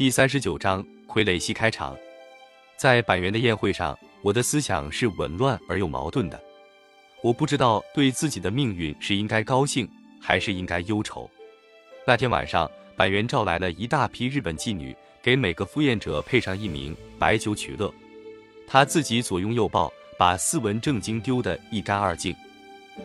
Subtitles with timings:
[0.00, 1.94] 第三十九章傀儡戏开场。
[2.74, 6.40] 在板垣的宴会上，我的思想是紊乱而又矛盾的。
[7.22, 9.86] 我不知道对自己的命运是应该高兴
[10.18, 11.30] 还是应该忧愁。
[12.06, 12.66] 那天晚上，
[12.96, 17.92] 板垣召来了一大批日本妓女，给每个赴宴者配上一名白酒取乐。
[18.66, 22.34] 他自己左拥右抱，把斯文正经丢得一干二净。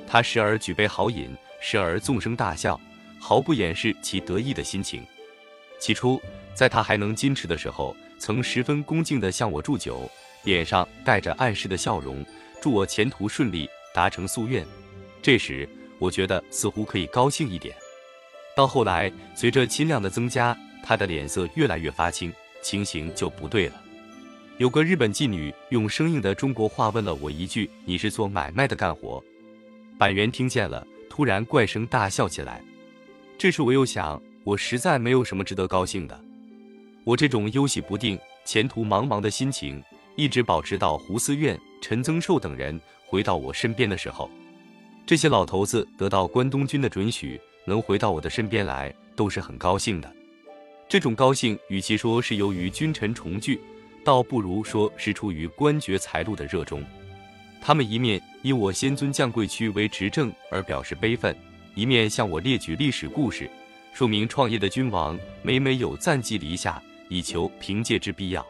[0.08, 2.80] 他时而举杯豪饮，时而纵声大笑，
[3.20, 5.06] 毫不掩饰其得意的心情。
[5.78, 6.22] 起初，
[6.56, 10.10] 在他还能矜持的时候，曾十分恭敬地向我祝酒，
[10.46, 12.26] 脸上带着暗示的笑容，
[12.62, 14.66] 祝我前途顺利，达成夙愿。
[15.22, 15.68] 这时，
[16.00, 17.76] 我觉得似乎可以高兴一点。
[18.56, 23.82] 到后来，随着亲量的增加，他的脸色越来越发青，情形就不对了。
[24.58, 29.22] 有个日本妓女用生硬的中国话问了我一句：“你是做买卖的干活？”
[30.00, 32.64] 板垣听见了，突然怪声大笑起来。
[33.38, 36.18] 这时我又想，我实在没有什么值得高兴的。
[37.06, 39.82] 我这种忧喜不定、前途茫茫的心情，
[40.16, 44.28] 一直保持到胡思院、陈增寿等人回到我身边的时候。
[45.06, 50.12] 这些老头子得到关东军的准许，能回到我的身边来，都是很高兴的。
[50.90, 53.62] 这种高兴，与其说是由于君臣重聚，
[54.04, 56.84] 倒不如说是出于官爵财禄的热衷。
[57.62, 61.36] 他们一面以我先尊将贵区为执政而表示悲愤，
[61.76, 63.48] 一面向我列举历史故事，
[63.94, 68.46] 说明创业的君王每每有暂寄篱下，以求凭借之必要。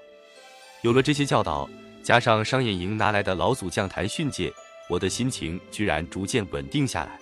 [0.82, 1.70] 有了这些教导，
[2.04, 4.54] 加上商演营拿来的老祖将谈训诫，
[4.90, 7.20] 我的心情居然逐渐稳定下来。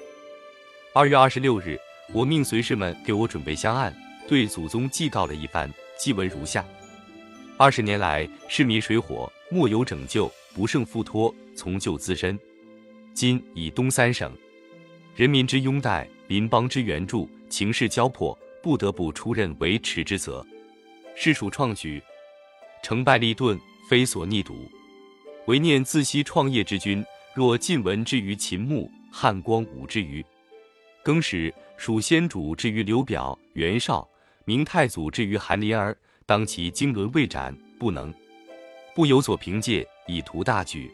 [0.94, 1.80] 二月二十六日，
[2.12, 3.95] 我命随侍们给我准备香案，
[4.28, 6.66] 对祖宗祭告了一番，祭文如下：
[7.58, 10.31] 二十年来，市民水火，莫有拯救。
[10.56, 12.40] 不胜负托，从救自身。
[13.12, 14.31] 今以东三省
[15.16, 20.45] 人民之拥戴，邻邦之援助，情势交迫，不得不出任维持之责。
[21.16, 22.02] 是属创举，
[22.81, 24.69] 成败立顿，非所逆睹。
[25.47, 30.25] 唯念自惜创业之君，若晋文之于秦穆，汉光武之于
[31.03, 34.07] 更始，蜀先主之于刘表、袁绍，
[34.46, 38.13] 明太祖之于韩林儿，当其经纶未展，不能
[38.95, 39.88] 不有所凭借。
[40.06, 40.91] 以图大举，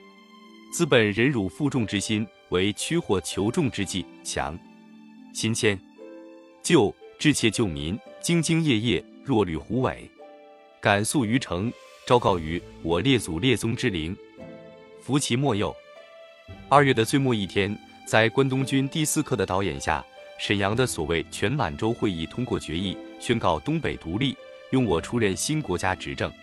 [0.72, 4.06] 资本忍辱负重之心，为驱祸求重之计。
[4.24, 4.56] 强
[5.34, 5.80] 心谦，
[6.62, 10.10] 救志切救民，兢兢业业，若履虎尾，
[10.82, 11.72] 敢诉于诚，
[12.04, 14.18] 昭告于我列祖列宗之灵，
[15.04, 15.72] 扶其莫佑。
[16.68, 20.04] 二月的最末一天，在关东军第四课的导演下，
[20.40, 24.36] 沈阳的所谓全满洲会议通过决议，宣告东北独立，
[24.72, 26.34] 用我出任新国家执政。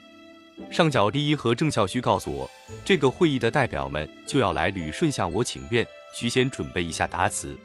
[0.71, 2.49] 上角第一和郑孝胥告诉我，
[2.85, 7.59] 这个会议的代表们就要来旅顺向我请愿，需先准备一下答词。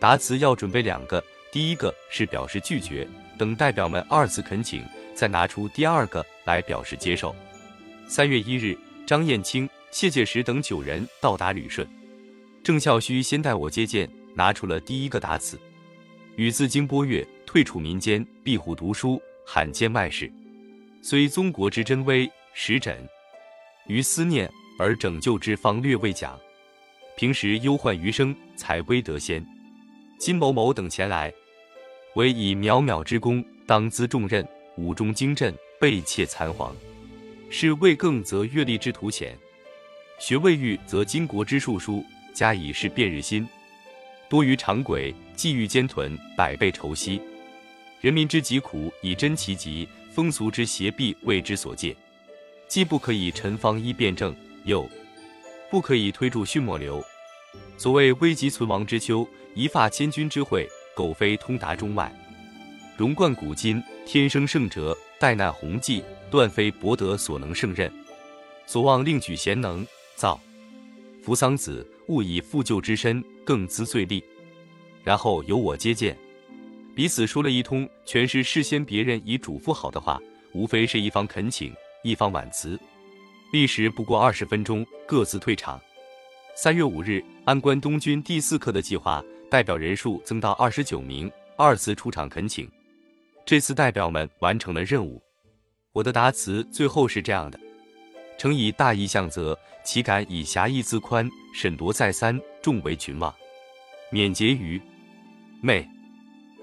[0.00, 1.22] 答词要准备两个，
[1.52, 3.06] 第一个是表示拒绝，
[3.36, 4.82] 等代表们二次恳请，
[5.14, 7.34] 再拿出第二个来表示接受。
[8.08, 8.76] 三月一日，
[9.06, 11.86] 张燕青、谢介石等九人到达旅顺，
[12.62, 15.58] 郑孝胥先带我接见，拿出了第一个答词：
[16.36, 20.30] 与自经波越，退处民间，壁虎读书，罕见外事。
[21.02, 22.96] 虽宗国之真威，实枕
[23.86, 26.38] 于思念而拯救之方略未讲。
[27.16, 29.44] 平时忧患余生，才微得先。
[30.18, 31.32] 金某某等前来，
[32.16, 34.46] 唯以渺渺之功，当资重任。
[34.76, 36.74] 武中精振，备切残黄。
[37.50, 39.36] 是未更则阅历之图显，
[40.18, 42.02] 学未愈则巾国之术书，
[42.34, 43.46] 加以示辨日新。
[44.30, 47.20] 多于长轨，际遇艰屯，百倍愁惜。
[48.00, 49.86] 人民之疾苦，以真其疾。
[50.10, 51.94] 风俗之邪弊为之所戒，
[52.66, 54.34] 既不可以陈方医辩证，
[54.64, 54.88] 又
[55.70, 57.04] 不可以推助训末流。
[57.76, 60.66] 所谓危急存亡之秋，一发千钧之会，
[60.96, 62.10] 苟非通达中外，
[62.96, 67.92] 荣冠古今，天生圣哲，代难弘济，断非博德所能胜任。
[68.64, 70.40] 所望另举贤能，造
[71.22, 74.24] 扶桑子，勿以复旧之身，更滋罪力。
[75.04, 76.16] 然后由我接见。
[76.94, 80.18] 彼此说了一通，全是事先别人已嘱咐好的话，
[80.54, 82.80] 无非是一方恳请，一方婉辞。
[83.52, 85.78] 历时不过二十分钟，各自退场。
[86.54, 92.68] 三月五日，按关东军第四课的计划，代表人数增到二十九名，二次出场恳请。
[93.44, 95.22] 这次代表们完成了任务。
[95.92, 97.58] 我的答词最后是这样的：
[98.36, 101.28] 诚以大义相责，岂敢以狭义自宽？
[101.54, 103.34] 审夺再三，众为群望，
[104.10, 104.80] 免结于
[105.62, 105.86] 昧。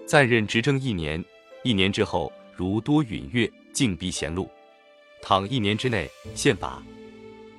[0.05, 1.23] 再任执政一年，
[1.63, 4.49] 一年之后如多允越，进逼贤路。
[5.21, 6.83] 倘一年之内宪法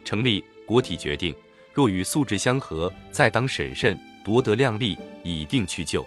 [0.04, 1.34] 成立，国体决定，
[1.72, 6.06] 若与素质相合，再当审慎，夺得量力，以定去救。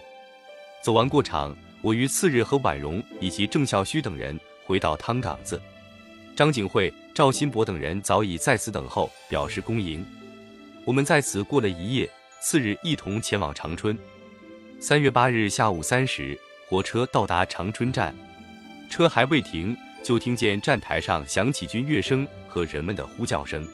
[0.82, 5.62] 走完过场，我于次日和婉容以及郑孝胥等人回到汤岗子。
[6.36, 10.06] 张景惠、赵新博等人早已在此等候，表示恭迎。
[10.86, 12.10] 我们在此过了一夜，
[12.40, 13.98] 次日一同前往长春。
[14.80, 18.16] 三月八日下午三时，火车到达长春站，
[18.90, 23.68] 车还未停，就听见站台上响起军乐声和人们的呼叫声。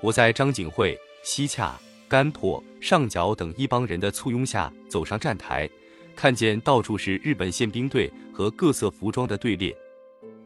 [0.00, 1.78] 我在张景惠、西洽、
[2.10, 5.70] 甘破、上角等一帮人的簇拥下走上站台，
[6.16, 9.72] 看见到处是日本宪兵队和各色服装的队列，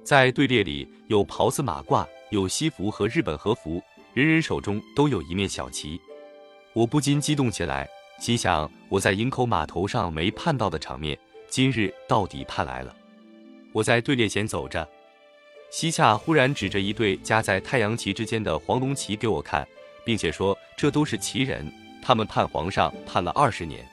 [0.02, 3.82] 在队列里有袍子马褂，有西服和日本和服，
[4.12, 5.98] 人人手中都有一面小旗，
[6.74, 7.88] 我不禁激动起来。
[8.20, 11.18] 心想，我在营口码头上没盼到的场面，
[11.48, 12.94] 今日到底盼来了。
[13.72, 14.86] 我在队列前走着，
[15.70, 19.66] 西夏忽然指着一对夹在太阳旗之间的黄龙旗给我看，
[20.04, 21.72] 并且说：“这都是奇人，
[22.02, 23.84] 他们盼皇上盼了二十年。”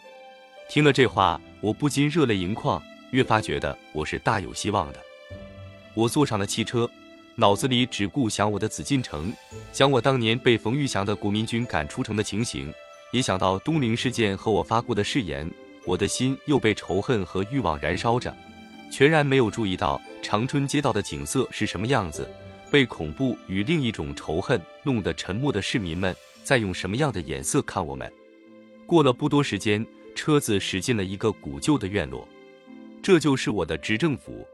[0.69, 2.81] 听了这话，我不禁热泪盈眶，
[3.11, 4.99] 越发觉得我是大有希望的。
[5.93, 6.89] 我坐上了汽车，
[7.35, 9.33] 脑子里只顾想我的紫禁城，
[9.73, 12.73] 想我当年被冯玉祥的国民军赶出城的情形。
[13.11, 15.49] 也想到东陵事件和我发过的誓言，
[15.85, 18.33] 我的心又被仇恨和欲望燃烧着，
[18.89, 22.29] 全然没有注意到长春街道的景色是什么样子，
[22.71, 28.11] 被恐怖与另一种仇恨弄得沉默的市民们在用什么样的眼色看我们。
[28.87, 29.85] 过了不多时间，
[30.15, 32.25] 车子驶进了一个古旧的院落，
[33.03, 34.47] 这就是我的执政府。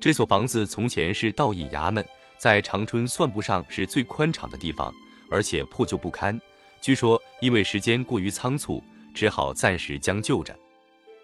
[0.00, 2.04] 这所房子从前是道义衙门，
[2.38, 4.94] 在长春算不上是最宽敞的地方，
[5.28, 6.40] 而且破旧不堪。
[6.80, 10.56] 据说因为时间过于仓促，只好暂时将就着。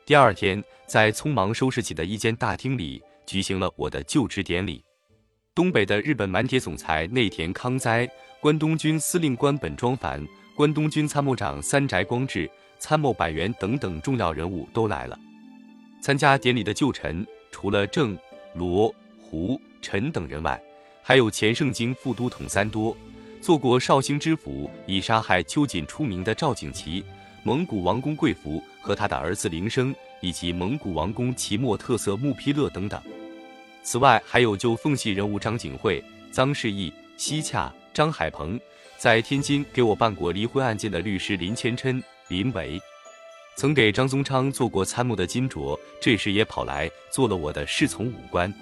[0.04, 4.82] 第二天，在匆忙收拾起的一间大厅里，举行了我的就职典礼。
[5.58, 8.08] 东北的日本满铁总裁内田康哉、
[8.38, 10.24] 关东军司令官本庄繁、
[10.54, 15.18] 关东军参谋长三宅光治、参谋百元等等重要人物都来了。
[16.00, 18.16] 参加典礼的旧臣，除了郑、
[18.54, 20.62] 罗、胡、陈等人外，
[21.02, 22.96] 还有前盛京副都统三多。
[23.40, 27.04] 做过绍兴知府，以杀害秋瑾出名的赵景琦，
[27.42, 33.02] 蒙古王公贵福和他的儿子林升，以及蒙古王公齐莫特色穆丕勒等等。
[33.90, 38.60] 此外，还有旧奉系人物张景惠、臧世义、西洽、张海鹏，
[38.98, 42.78] 在天津给我办过离婚案件的律师林谦琛、林维，
[43.56, 48.52] 曾给张宗昌做过参谋的金卓，这时也跑来做了我的侍从武官。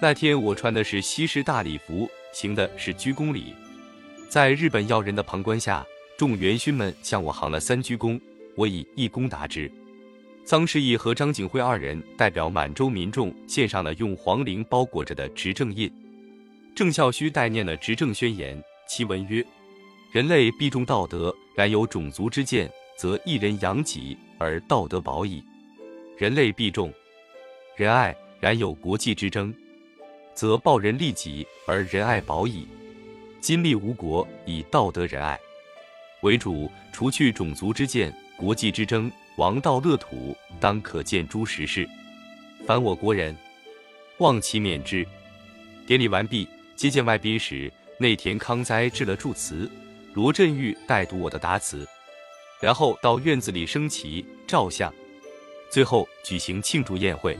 [0.00, 3.54] 那天我穿的是西式大礼服，行的是鞠躬礼。
[4.30, 5.86] 在日本要人的旁观下，
[6.16, 8.18] 众元勋们向我行了三鞠躬，
[8.54, 9.70] 我以一躬答之。
[10.48, 15.92] 臧世义和张景惠二人代表满洲民众献上了用黄绫包裹着的执政印。
[16.74, 18.58] 郑孝胥代念了执政宣言，
[18.88, 19.44] 其文曰
[20.10, 22.66] ：“人类必重道德，然有种族之见，
[22.96, 25.42] 则一人养己而道德保矣；
[26.16, 26.90] 人类必重
[27.76, 29.54] 仁爱，然有国际之争，
[30.32, 32.66] 则报人利己而仁爱保矣。”
[33.38, 35.38] 今立无国，以道德仁爱
[36.22, 41.88] 为主，除去种族之见、国际之争、王道乐土，当可见诸实事。
[42.64, 43.36] 凡我国人，
[44.18, 45.04] 望其免之。
[45.88, 46.46] 典礼完毕，
[46.76, 49.68] 接见外宾时，内田康哉致了祝词，
[50.14, 51.84] 罗振玉代读我的答词，
[52.60, 54.94] 然后到院子里升旗、照相，
[55.68, 57.36] 最后举行庆祝宴会。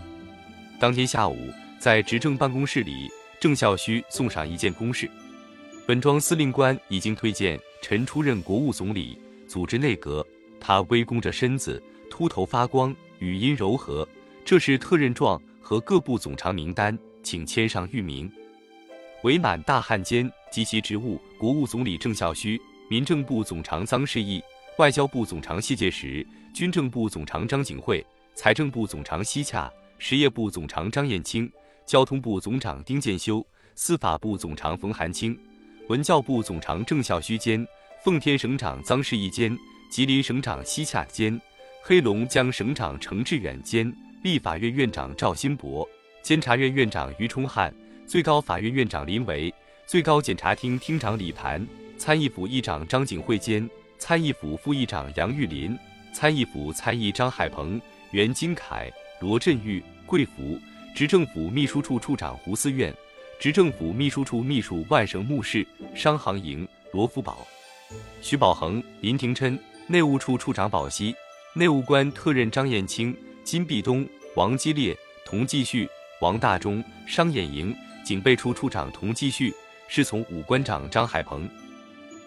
[0.81, 1.39] 当天下午，
[1.79, 3.09] 在执政办公室里，
[3.39, 5.09] 郑孝胥送上一件公事。
[5.87, 10.27] 本庄司令官已经推荐陈出任国务总理，组织内阁。
[10.69, 14.07] 他微弓着身子，秃头发光，语音柔和。
[14.45, 18.31] 这是特任状和各部总长名单，请签上御名。
[19.23, 22.61] 伪满大汉奸及其职务：国务总理郑孝胥，
[22.91, 24.43] 民政部总长臧世义，
[24.77, 31.51] 外交部总长谢介石，军政部总长张景惠，财政部总长西洽，实业部总长张彦青，
[31.87, 33.43] 交通部总长丁建修，
[33.75, 35.35] 司法部总长冯寒清。
[35.89, 37.67] 文教部总长郑孝胥兼，
[38.05, 41.41] 奉天省长臧世义兼，吉林省长西洽兼，
[41.83, 43.91] 黑龙江省长程志远兼，
[44.23, 45.89] 立法院院长赵新博，
[46.23, 47.75] 监察院院长于冲汉，
[48.07, 49.53] 最高法院院长林维，
[49.87, 51.67] 最高检察厅厅长李盘，
[51.97, 53.69] 参议府议长张景惠兼，
[53.99, 55.77] 参议府副议长杨玉林，
[56.13, 57.81] 参议府参议张海鹏、
[58.11, 60.59] 袁金凯、罗振玉、桂福，
[60.95, 62.95] 执政府秘书处处长胡思院。
[63.41, 65.65] 执政府秘书处秘书万省目视
[65.95, 67.47] 商行营罗福宝、
[68.21, 69.57] 徐宝恒、林廷琛；
[69.91, 71.15] 内务处处长宝熙；
[71.55, 75.89] 内务官特任张彦清、金碧东、王基烈、童继续、
[76.21, 79.51] 王大忠；商演营警备处处长童继续；
[79.89, 81.49] 侍从武官长张海鹏；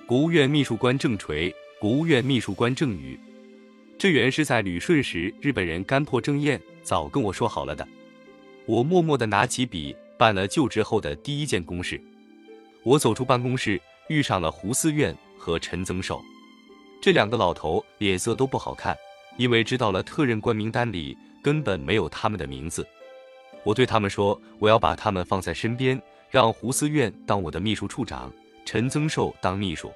[0.06, 3.20] 国务院秘书官郑垂；国务院秘书官郑宇。
[3.98, 7.88] 这原是在旅顺时日本人干破郑彦早跟我说好了的。
[8.66, 9.96] 我默默地拿起笔。
[10.22, 12.00] 办了就职后的第一件公事。
[12.84, 16.22] 我走出办公室，遇上了胡思院和陈增寿，
[17.02, 18.96] 这两个老头脸色都不好看，
[19.36, 22.88] 因为知道了特任官名单里根本没有他们的名字。
[23.64, 28.32] 我对他们说：“我要把他们放在身边，让胡思院当我的秘书处长，
[28.66, 29.92] 陈增寿当秘书。”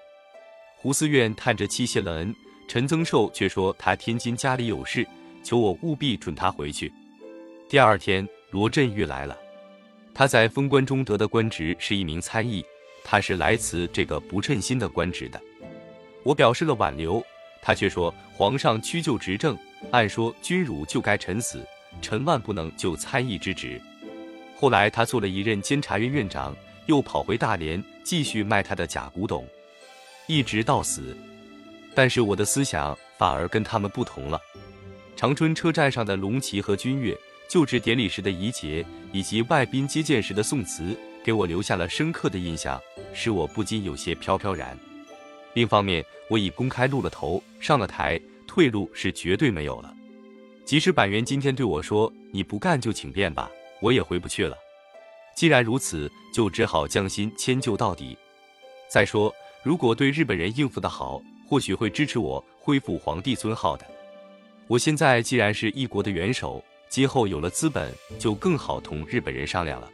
[0.78, 2.36] 胡思院叹着气谢了恩，
[2.68, 5.08] 陈增寿却说他天津家里有事，
[5.44, 6.92] 求我务必准他回去。
[7.70, 9.38] 第二天，罗振玉来了，
[10.12, 12.66] 他在封官中得的官职是一名参议。
[13.04, 15.40] 他是来辞这个不称心的官职的，
[16.26, 17.24] 我表示了挽留，
[17.62, 19.56] 他却说皇上屈就执政，
[19.92, 21.64] 按说君汝就该臣死，
[22.02, 23.80] 臣万不能就参议之职。
[24.58, 26.56] 后来他做了一任监察院院长，
[26.88, 29.48] 又跑回大连继续卖他的假古董，
[30.26, 31.16] 一直到死。
[31.94, 34.42] 但是我的思想反而跟他们不同了。
[35.16, 37.16] 长春车站上的龙旗和军乐，
[37.48, 40.98] 就职典礼时的仪节，以及外宾接见时的宋词。
[41.24, 42.82] 给我留下了深刻的印象，
[43.14, 44.78] 使我不禁有些飘飘然。
[45.54, 49.94] 另一方面，我已公开露了头，上了台，退路是绝对没有了。
[50.64, 53.52] 即使板垣今天对我说“你不干就请便吧”，
[53.82, 54.58] 我也回不去了。
[55.36, 58.18] 既然如此，就只好将心迁就到底。
[58.90, 63.86] 再说，如果对日本人应付得好，或许会支持我恢复皇帝尊号的。
[64.68, 69.92] 我现在既然是一国的元首，今后有了资本，就更好同日本人商量了。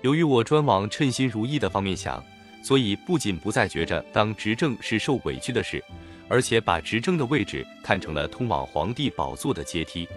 [0.00, 2.24] 由于我专往称心如意的方面想，
[2.62, 5.82] 所以不仅不再觉着当执政是受委屈的事，
[6.28, 10.08] 而且把执政的位置看成了通往皇帝宝座的阶梯。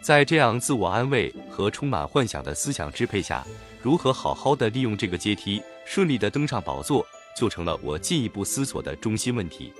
[0.00, 3.46] 在这样自我安慰和充满幻想的思想支配下，
[3.82, 7.04] 如何好好的利用这个阶梯，顺利的登上宝座，
[7.36, 9.72] 就成了我进一步思索的中心问题。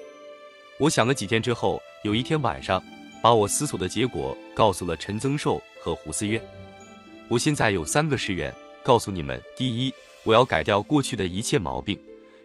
[0.79, 2.83] 我想了几天之后，有一天晚上，
[3.23, 6.43] 把我思索的结果告诉了陈增寿和胡思渊。
[7.29, 8.53] 我现在有三个誓愿。
[8.83, 9.93] 告诉你们，第一，
[10.27, 11.97] 我要改掉过去的一切毛病。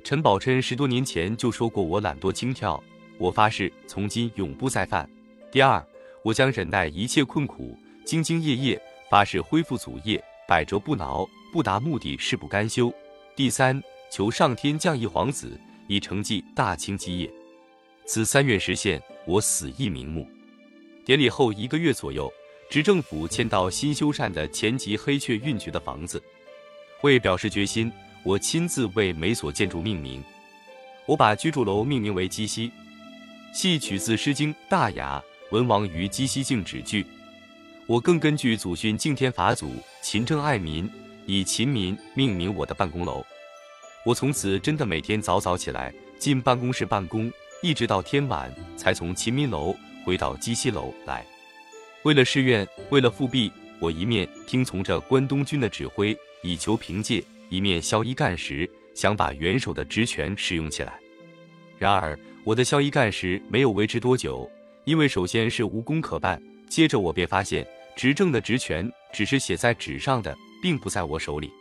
[0.03, 2.79] 陈宝琛十多年前就说过我懒惰轻佻，
[3.17, 5.09] 我发誓从今永不再犯。
[5.51, 5.83] 第二，
[6.23, 12.93] 我将忍耐一切困苦，兢兢业业，发誓恢复祖业，百折不挠，不达目的誓不甘休。
[13.35, 17.31] 第三，求上天降一皇子，以承继大清基业。
[18.05, 20.27] 此三愿实现，我死亦瞑目。
[21.03, 22.31] 典礼后一个月左右。
[22.69, 26.23] 执政府迁到新修缮的前级黑雀运局的房子，
[27.01, 27.91] 为表示决心，
[28.23, 30.23] 我亲自为每所建筑命名。
[31.05, 32.71] 我把居住楼命名为鸡西，
[33.53, 35.19] 系取自《诗经·大雅》
[35.51, 37.05] “文王于鸡西敬止”句。
[37.87, 40.89] 我更根据祖训敬天法祖、勤政爱民，
[41.25, 43.25] 以勤民命名我的办公楼。
[44.05, 47.31] 我从此真的每天早早起来进办公室办公，
[47.61, 51.25] 一直到天晚才从勤民楼回到鸡西楼来。
[52.03, 60.99] 为了誓愿，为了复辟，我一面听从着关东军的指挥，以求凭借；一面萧一干时，想把元首的职权使用起来。
[61.77, 64.49] 然而，我的萧一干时没有维持多久，
[64.83, 71.51] 因为首先是无功可办，接着我便发现执政的职权只是写在纸上的，并不在我手里。